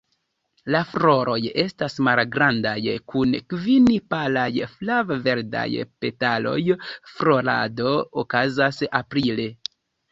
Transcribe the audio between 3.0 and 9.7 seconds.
kun kvin palaj flav-verdaj petaloj; florado okazas aprile.